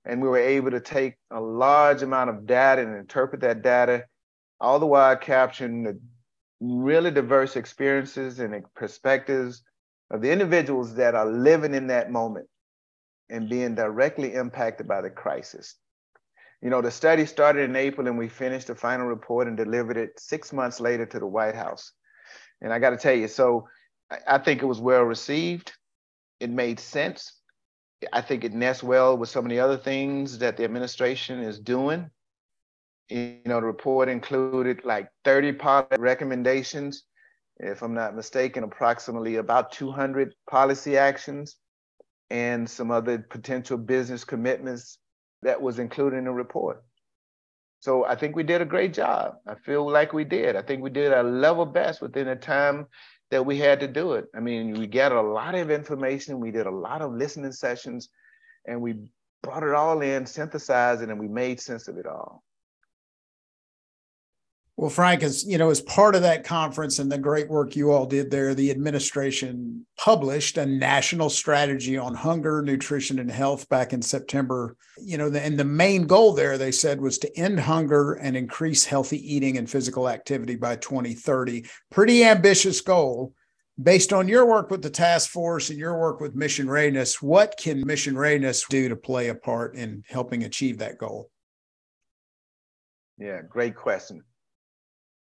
[0.05, 4.05] and we were able to take a large amount of data and interpret that data,
[4.59, 5.99] all the while capturing the
[6.59, 9.63] really diverse experiences and perspectives
[10.11, 12.47] of the individuals that are living in that moment
[13.29, 15.75] and being directly impacted by the crisis.
[16.61, 19.97] You know, the study started in April and we finished the final report and delivered
[19.97, 21.91] it six months later to the White House.
[22.61, 23.67] And I got to tell you, so
[24.27, 25.71] I think it was well received.
[26.39, 27.40] It made sense.
[28.13, 31.59] I think it nests well with some of the other things that the administration is
[31.59, 32.09] doing
[33.11, 37.03] you know, the report included like 30 policy recommendations,
[37.57, 41.57] if I'm not mistaken, approximately about 200 policy actions
[42.29, 44.97] and some other potential business commitments
[45.41, 46.83] that was included in the report.
[47.81, 49.35] So I think we did a great job.
[49.45, 50.55] I feel like we did.
[50.55, 52.87] I think we did our level best within the time
[53.31, 54.25] that we had to do it.
[54.35, 56.39] I mean, we gathered a lot of information.
[56.39, 58.09] We did a lot of listening sessions
[58.67, 58.95] and we
[59.41, 62.43] brought it all in, synthesized it, and we made sense of it all.
[64.77, 67.91] Well, Frank, as you know, as part of that conference and the great work you
[67.91, 73.91] all did there, the administration published a national strategy on hunger, nutrition, and health back
[73.91, 74.77] in September.
[74.97, 78.85] You know, and the main goal there, they said, was to end hunger and increase
[78.85, 81.65] healthy eating and physical activity by 2030.
[81.91, 83.33] Pretty ambitious goal.
[83.81, 87.55] Based on your work with the task force and your work with Mission Readiness, what
[87.57, 91.29] can Mission Readiness do to play a part in helping achieve that goal?
[93.17, 94.23] Yeah, great question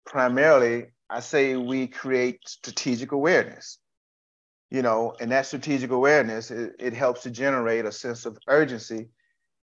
[0.07, 3.79] primarily, I say we create strategic awareness.
[4.71, 9.09] You know, and that strategic awareness, it, it helps to generate a sense of urgency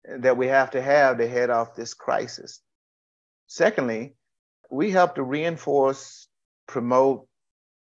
[0.05, 2.61] that we have to have to head off this crisis.
[3.47, 4.15] Secondly,
[4.69, 6.27] we help to reinforce,
[6.67, 7.27] promote,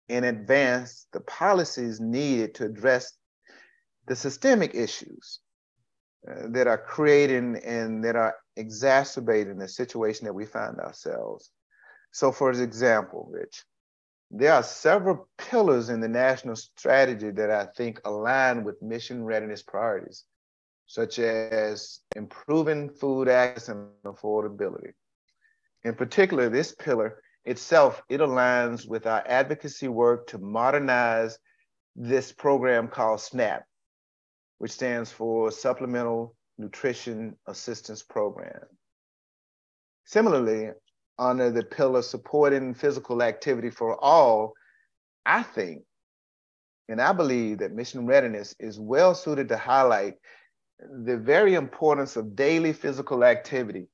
[0.09, 3.13] and advance the policies needed to address
[4.07, 5.39] the systemic issues
[6.29, 11.51] uh, that are creating and that are exacerbating the situation that we find ourselves.
[12.11, 13.63] So, for example, Rich,
[14.31, 19.61] there are several pillars in the national strategy that I think align with mission readiness
[19.61, 20.25] priorities,
[20.85, 24.93] such as improving food access and affordability.
[25.83, 31.37] In particular, this pillar itself, it aligns with our advocacy work to modernize
[31.95, 33.63] this program called SNAP,
[34.57, 38.63] which stands for Supplemental Nutrition Assistance Program.
[40.05, 40.71] Similarly,
[41.19, 44.53] under the pillar supporting physical activity for all,
[45.25, 45.83] I think
[46.89, 50.15] and I believe that mission readiness is well suited to highlight
[50.79, 53.87] the very importance of daily physical activity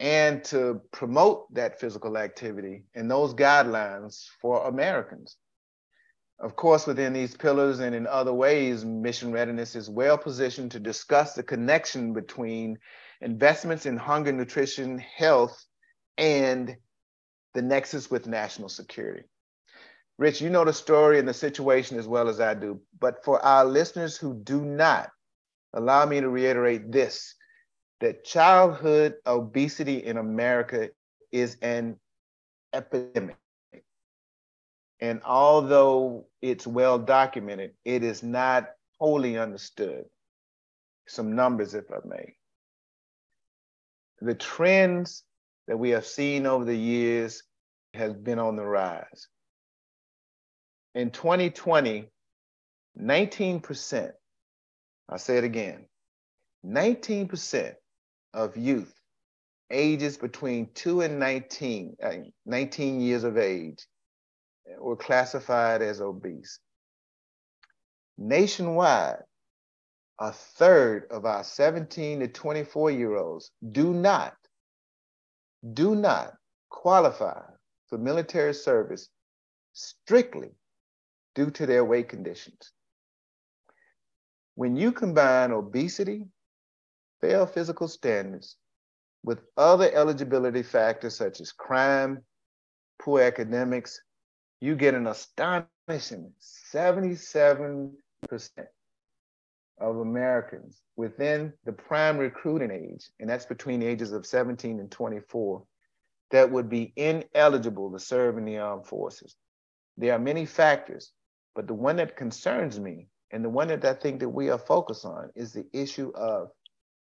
[0.00, 5.36] and to promote that physical activity and those guidelines for Americans.
[6.40, 10.80] Of course, within these pillars and in other ways, mission readiness is well positioned to
[10.80, 12.76] discuss the connection between
[13.20, 15.64] investments in hunger, nutrition, health,
[16.18, 16.76] and
[17.54, 19.24] the nexus with national security.
[20.18, 23.44] Rich, you know the story and the situation as well as I do, but for
[23.44, 25.10] our listeners who do not,
[25.72, 27.34] allow me to reiterate this
[28.00, 30.90] that childhood obesity in America
[31.32, 31.96] is an
[32.72, 33.36] epidemic.
[35.00, 40.04] And although it's well documented, it is not wholly understood.
[41.06, 42.34] Some numbers, if I may.
[44.20, 45.24] The trends
[45.68, 47.42] that we have seen over the years
[47.94, 49.28] has been on the rise.
[50.94, 52.08] In 2020,
[53.00, 54.12] 19%,
[55.08, 55.86] I'll say it again,
[56.64, 57.74] 19%
[58.32, 58.94] of youth
[59.70, 62.12] ages between 2 and 19, uh,
[62.46, 63.86] 19 years of age
[64.78, 66.58] were classified as obese.
[68.16, 69.22] Nationwide,
[70.20, 74.34] a third of our 17 to 24 year olds do not,
[75.72, 76.34] do not
[76.68, 77.40] qualify
[77.88, 79.08] for military service
[79.72, 80.50] strictly
[81.34, 82.72] due to their weight conditions.
[84.54, 86.26] When you combine obesity,
[87.20, 88.56] failed physical standards,
[89.24, 92.22] with other eligibility factors such as crime,
[93.00, 94.00] poor academics,
[94.60, 96.32] you get an astonishing
[96.74, 97.90] 77%
[99.78, 104.90] of Americans within the prime recruiting age, and that's between the ages of 17 and
[104.90, 105.64] 24,
[106.30, 109.36] that would be ineligible to serve in the armed forces.
[109.96, 111.12] There are many factors,
[111.54, 114.58] but the one that concerns me and the one that I think that we are
[114.58, 116.48] focused on is the issue of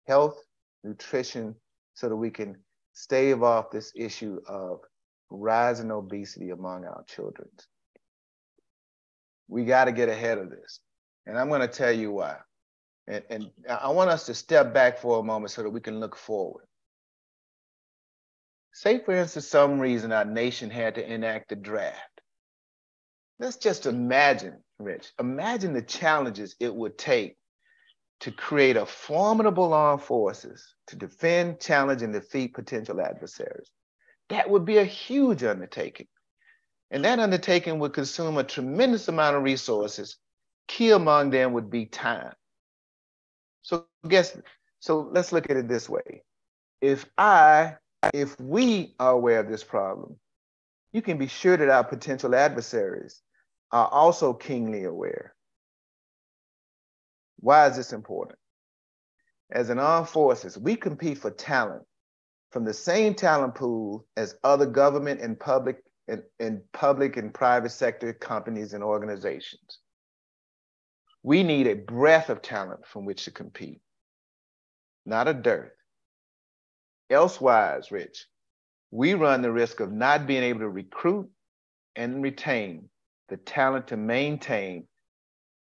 [0.07, 0.38] health,
[0.85, 1.54] nutrition,
[1.94, 2.57] so that we can
[2.92, 4.81] stave off this issue of
[5.31, 7.48] rising obesity among our children.
[9.48, 10.81] We got to get ahead of this.
[11.26, 12.37] And I'm going to tell you why.
[13.09, 15.99] And, and I want us to step back for a moment so that we can
[15.99, 16.64] look forward.
[18.75, 22.21] Say, for instance, some reason our nation had to enact a draft.
[23.40, 27.37] Let's just imagine, Rich, imagine the challenges it would take
[28.21, 33.71] to create a formidable armed forces to defend, challenge, and defeat potential adversaries.
[34.29, 36.09] That would be a huge undertaking.
[36.90, 40.18] And that undertaking would consume a tremendous amount of resources.
[40.66, 42.35] Key among them would be time.
[44.09, 44.38] So guess
[44.81, 46.23] so let's look at it this way.
[46.81, 47.75] If I,
[48.14, 50.16] if we are aware of this problem,
[50.92, 53.21] you can be sure that our potential adversaries
[53.71, 55.35] are also keenly aware.
[57.40, 58.38] Why is this important?
[59.51, 61.83] As an armed forces, we compete for talent
[62.51, 67.73] from the same talent pool as other government and public and, and public and private
[67.73, 69.81] sector companies and organizations.
[71.23, 73.83] We need a breadth of talent from which to compete,
[75.09, 75.73] not a dearth.
[77.11, 78.27] Elsewise, Rich,
[78.90, 81.31] we run the risk of not being able to recruit
[81.97, 82.88] and retain
[83.29, 84.87] the talent to maintain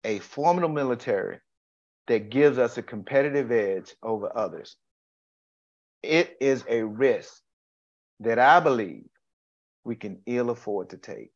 [0.03, 1.39] a formidable military
[2.07, 4.75] that gives us a competitive edge over others.
[6.03, 7.41] It is a risk
[8.19, 9.05] that I believe
[9.83, 11.31] we can ill afford to take.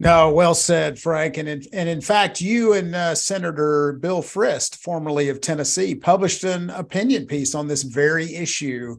[0.00, 1.36] No, well said, Frank.
[1.36, 6.42] And in, and in fact, you and uh, Senator Bill Frist, formerly of Tennessee, published
[6.42, 8.96] an opinion piece on this very issue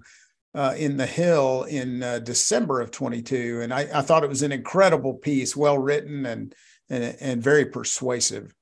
[0.53, 3.59] uh, in the Hill in uh, December of 22.
[3.61, 6.55] And I, I, thought it was an incredible piece, well written and,
[6.89, 8.55] and, and very persuasive.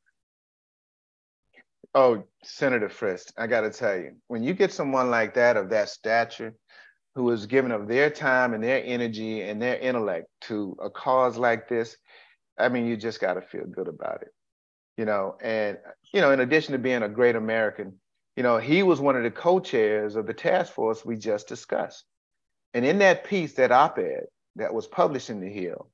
[1.94, 5.70] Oh, Senator Frist, I got to tell you, when you get someone like that of
[5.70, 6.56] that stature,
[7.16, 11.38] who is giving of their time and their energy and their intellect to a cause
[11.38, 11.96] like this,
[12.58, 14.34] I mean, you just got to feel good about it,
[14.98, 15.38] you know.
[15.42, 15.78] And
[16.14, 18.00] you know, in addition to being a great American,
[18.36, 22.06] you know, he was one of the co-chairs of the task force we just discussed.
[22.74, 25.90] And in that piece, that op-ed that was published in the Hill,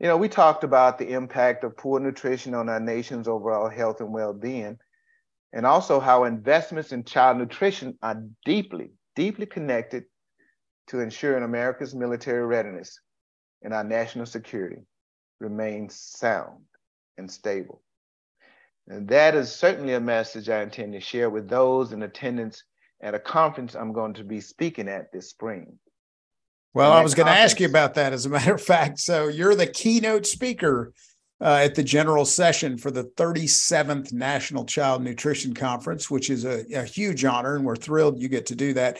[0.00, 4.00] you know, we talked about the impact of poor nutrition on our nation's overall health
[4.00, 4.78] and well-being
[5.52, 10.04] and also how investments in child nutrition are deeply, deeply connected
[10.88, 13.00] to ensuring America's military readiness
[13.62, 14.82] and our national security
[15.40, 16.64] remains sound
[17.18, 17.82] and stable.
[18.88, 22.62] And that is certainly a message I intend to share with those in attendance
[23.02, 25.78] at a conference I'm going to be speaking at this spring.
[26.74, 28.98] Well, I was going to ask you about that, as a matter of fact.
[28.98, 30.92] So, you're the keynote speaker
[31.40, 36.64] uh, at the general session for the 37th National Child Nutrition Conference, which is a,
[36.74, 38.98] a huge honor, and we're thrilled you get to do that.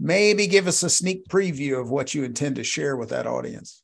[0.00, 3.82] Maybe give us a sneak preview of what you intend to share with that audience.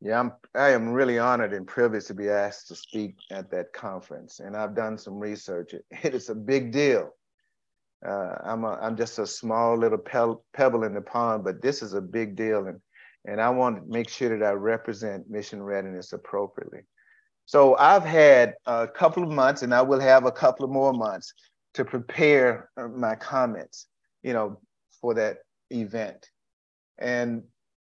[0.00, 3.72] Yeah, I'm, I am really honored and privileged to be asked to speak at that
[3.72, 4.40] conference.
[4.40, 5.74] And I've done some research.
[6.02, 7.10] It is a big deal.
[8.06, 11.94] Uh, I'm, a, I'm just a small little pebble in the pond, but this is
[11.94, 12.66] a big deal.
[12.66, 12.80] And
[13.26, 16.80] and I want to make sure that I represent mission readiness appropriately.
[17.44, 20.92] So I've had a couple of months, and I will have a couple of more
[20.92, 21.32] months
[21.74, 23.86] to prepare uh, my comments,
[24.22, 24.60] you know,
[25.00, 25.38] for that
[25.70, 26.30] event.
[26.98, 27.42] And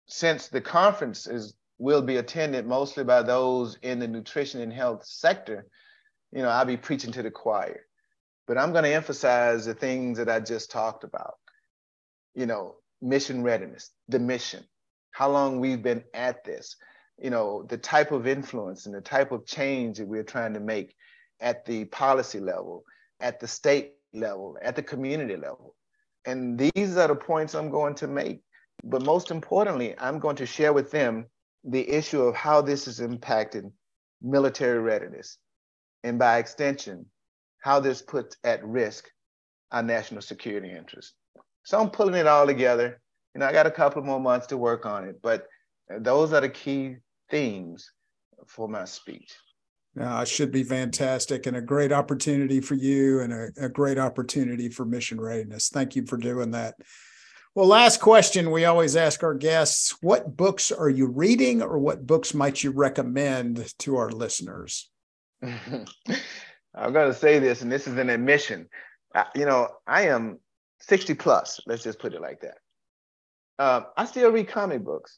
[0.08, 5.03] since the conference is will be attended mostly by those in the nutrition and health
[5.03, 5.65] sector,
[6.32, 7.82] you know, I'll be preaching to the choir.
[8.47, 11.34] But I'm going to emphasize the things that I just talked about.
[12.36, 14.63] You know, mission readiness, the mission,
[15.09, 16.75] how long we've been at this,
[17.17, 20.59] you know, the type of influence and the type of change that we're trying to
[20.59, 20.93] make
[21.39, 22.84] at the policy level,
[23.19, 25.75] at the state level, at the community level.
[26.25, 28.43] And these are the points I'm going to make.
[28.84, 31.25] But most importantly, I'm going to share with them
[31.64, 33.72] the issue of how this is impacting
[34.22, 35.38] military readiness.
[36.03, 37.05] And by extension,
[37.62, 39.07] how this puts at risk
[39.72, 41.14] our national security interests.
[41.64, 42.99] So I'm pulling it all together.
[43.34, 45.47] You know, I got a couple more months to work on it, but
[45.99, 46.97] those are the key
[47.30, 47.89] themes
[48.47, 49.34] for my speech.
[49.99, 54.70] Uh, should be fantastic and a great opportunity for you and a, a great opportunity
[54.70, 55.70] for mission readiness.
[55.70, 56.76] Thank you for doing that.
[57.54, 62.08] Well, last question we always ask our guests what books are you reading or what
[62.08, 64.89] books might you recommend to our listeners?
[65.43, 68.70] I'm going to say this, and this is an admission.
[69.14, 70.39] I, you know, I am
[70.80, 72.58] 60 plus, let's just put it like that.
[73.60, 75.18] Um, I still read comic books.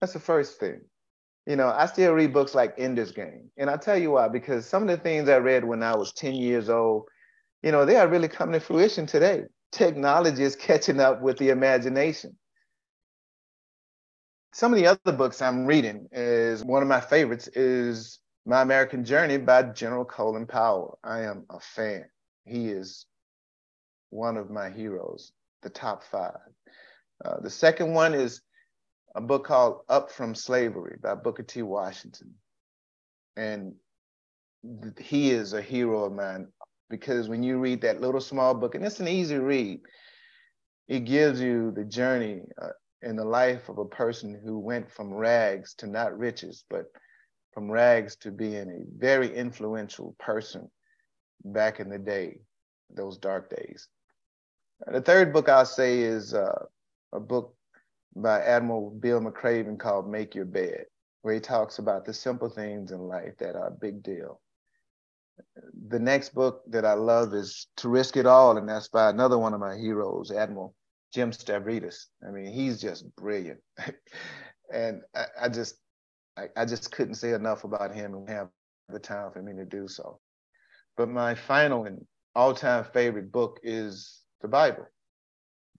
[0.00, 0.80] That's the first thing.
[1.46, 3.50] You know, I still read books like Ender's Game.
[3.58, 6.14] And I'll tell you why, because some of the things I read when I was
[6.14, 7.04] 10 years old,
[7.62, 9.42] you know, they are really coming to fruition today.
[9.74, 12.36] Technology is catching up with the imagination.
[14.52, 19.04] Some of the other books I'm reading is one of my favorites is My American
[19.04, 21.00] Journey by General Colin Powell.
[21.02, 22.04] I am a fan.
[22.44, 23.06] He is
[24.10, 26.38] one of my heroes, the top five.
[27.24, 28.42] Uh, the second one is
[29.16, 31.62] a book called Up from Slavery by Booker T.
[31.62, 32.34] Washington.
[33.36, 33.74] And
[35.00, 36.46] he is a hero of mine
[36.90, 39.80] because when you read that little small book, and it's an easy read,
[40.88, 42.68] it gives you the journey uh,
[43.02, 46.86] in the life of a person who went from rags to not riches, but
[47.52, 50.70] from rags to being a very influential person
[51.44, 52.38] back in the day,
[52.94, 53.88] those dark days.
[54.86, 56.64] The third book I'll say is uh,
[57.12, 57.54] a book
[58.16, 60.84] by Admiral Bill McRaven called Make Your Bed,
[61.22, 64.40] where he talks about the simple things in life that are a big deal.
[65.88, 69.38] The next book that I love is To Risk It All, and that's by another
[69.38, 70.74] one of my heroes, Admiral
[71.12, 72.06] Jim Stavridis.
[72.26, 73.60] I mean, he's just brilliant.
[74.72, 75.76] and I, I just
[76.36, 78.48] I, I, just couldn't say enough about him and have
[78.88, 80.18] the time for me to do so.
[80.96, 82.04] But my final and
[82.34, 84.86] all-time favorite book is the Bible,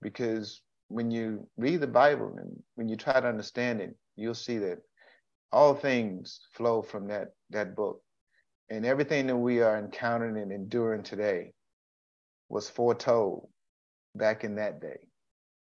[0.01, 4.58] because when you read the Bible and when you try to understand it, you'll see
[4.60, 4.80] that
[5.51, 8.01] all things flow from that, that book.
[8.70, 11.53] And everything that we are encountering and enduring today
[12.49, 13.49] was foretold
[14.16, 15.07] back in that day.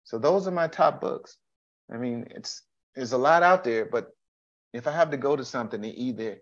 [0.04, 1.36] So those are my top books.
[1.92, 2.62] I mean, it's
[2.94, 4.08] there's a lot out there, but
[4.72, 6.40] if I have to go to something to either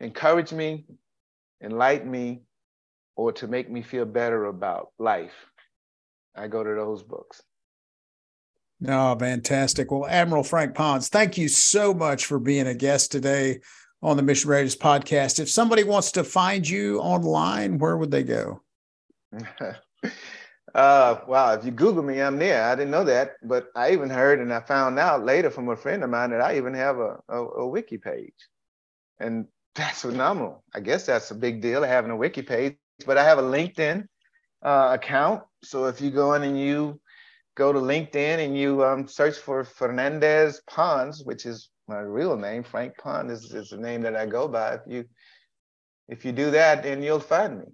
[0.00, 0.86] encourage me,
[1.62, 2.42] enlighten me,
[3.16, 5.34] or to make me feel better about life,
[6.34, 7.42] I go to those books.
[8.80, 9.90] No, fantastic.
[9.90, 13.60] Well, Admiral Frank Pons, thank you so much for being a guest today
[14.02, 15.40] on the Mission Readiness podcast.
[15.40, 18.62] If somebody wants to find you online, where would they go?
[20.74, 22.64] uh, wow, if you Google me, I'm there.
[22.64, 25.76] I didn't know that, but I even heard and I found out later from a
[25.76, 28.32] friend of mine that I even have a, a, a wiki page.
[29.18, 30.64] And that's phenomenal.
[30.74, 32.76] I guess that's a big deal having a wiki page,
[33.06, 34.06] but I have a LinkedIn
[34.62, 35.42] uh, account.
[35.62, 37.00] So if you go in and you
[37.54, 42.62] go to LinkedIn and you um, search for Fernandez Pons, which is my real name.
[42.62, 44.74] Frank Pons is, is the name that I go by.
[44.74, 45.04] If you
[46.08, 47.66] if you do that, then you'll find me.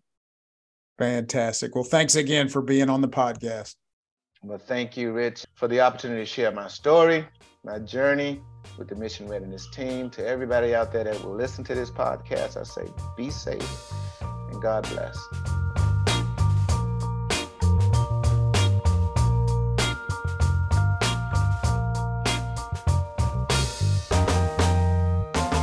[0.99, 1.75] Fantastic.
[1.75, 3.77] Well, thanks again for being on the podcast.
[4.43, 7.27] Well, thank you, Rich, for the opportunity to share my story,
[7.64, 8.41] my journey
[8.79, 10.11] with the Mission Readiness team.
[10.11, 12.87] To everybody out there that will listen to this podcast, I say
[13.17, 15.19] be safe and God bless.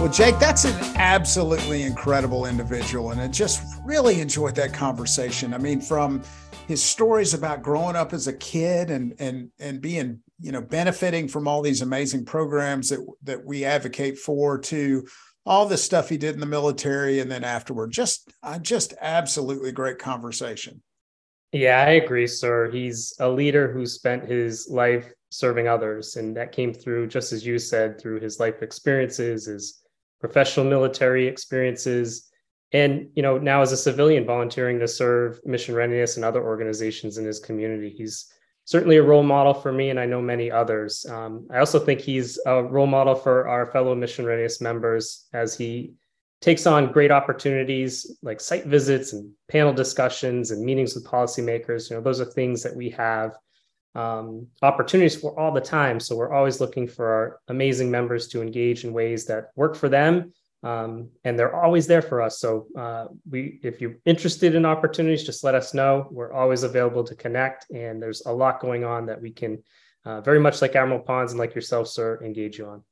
[0.04, 3.12] Well, Jake, that's an absolutely incredible individual.
[3.12, 5.54] And I just really enjoyed that conversation.
[5.54, 6.22] I mean, from
[6.68, 11.30] his stories about growing up as a kid and and and being, you know, benefiting
[11.30, 15.08] from all these amazing programs that that we advocate for to
[15.46, 17.92] all the stuff he did in the military and then afterward.
[17.92, 20.84] Just uh, just absolutely great conversation.
[21.54, 22.70] Yeah, I agree, sir.
[22.70, 26.18] He's a leader who spent his life serving others.
[26.18, 29.83] And that came through, just as you said, through his life experiences, his
[30.24, 32.32] professional military experiences,
[32.72, 37.18] and you know now as a civilian volunteering to serve mission readiness and other organizations
[37.18, 37.90] in his community.
[37.90, 38.32] He's
[38.64, 41.06] certainly a role model for me, and I know many others.
[41.10, 45.58] Um, I also think he's a role model for our fellow mission readiness members as
[45.58, 45.92] he
[46.40, 51.90] takes on great opportunities like site visits and panel discussions and meetings with policymakers.
[51.90, 53.36] You know, those are things that we have
[53.96, 56.00] um, opportunities for all the time.
[56.00, 59.90] So we're always looking for our amazing members to engage in ways that work for
[59.90, 60.34] them.
[60.64, 62.40] Um, and they're always there for us.
[62.40, 66.08] So uh, we, if you're interested in opportunities, just let us know.
[66.10, 69.62] We're always available to connect, and there's a lot going on that we can,
[70.06, 72.84] uh, very much like Admiral Pons and like yourself, sir, engage you on.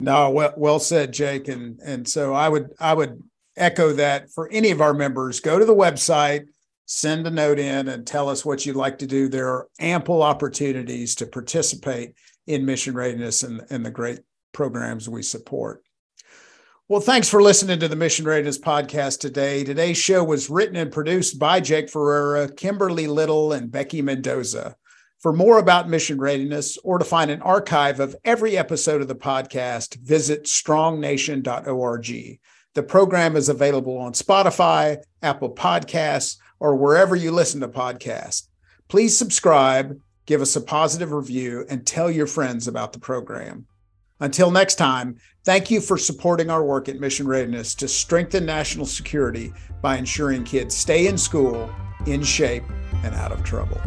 [0.00, 1.46] No, well, well said, Jake.
[1.46, 3.22] And and so I would I would
[3.56, 5.38] echo that for any of our members.
[5.38, 6.48] Go to the website,
[6.86, 9.28] send a note in, and tell us what you'd like to do.
[9.28, 12.14] There are ample opportunities to participate
[12.46, 14.20] in mission readiness and, and the great
[14.52, 15.82] programs we support.
[16.86, 19.64] Well, thanks for listening to the Mission Readiness podcast today.
[19.64, 24.76] Today's show was written and produced by Jake Ferreira, Kimberly Little, and Becky Mendoza.
[25.18, 29.14] For more about mission readiness or to find an archive of every episode of the
[29.14, 32.06] podcast, visit strongnation.org.
[32.74, 38.48] The program is available on Spotify, Apple Podcasts, or wherever you listen to podcasts.
[38.88, 43.66] Please subscribe, give us a positive review, and tell your friends about the program.
[44.20, 48.86] Until next time, thank you for supporting our work at Mission Readiness to strengthen national
[48.86, 49.52] security
[49.82, 51.70] by ensuring kids stay in school,
[52.06, 52.64] in shape,
[53.02, 53.78] and out of trouble.